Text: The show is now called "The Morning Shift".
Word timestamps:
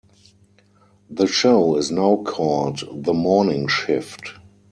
The 1.11 1.27
show 1.27 1.75
is 1.75 1.91
now 1.91 2.23
called 2.25 2.79
"The 3.03 3.13
Morning 3.13 3.67
Shift". 3.67 4.33